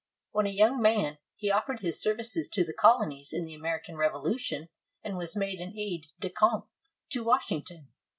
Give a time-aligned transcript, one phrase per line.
[0.31, 4.69] When a young man, he offered his services to the colonies in the American Revolution,
[5.03, 6.65] and was made an aide de camp
[7.11, 7.89] to Washington.